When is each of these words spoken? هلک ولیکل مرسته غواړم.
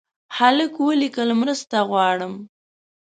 هلک 0.37 0.73
ولیکل 0.87 1.29
مرسته 1.41 1.77
غواړم. 1.89 2.33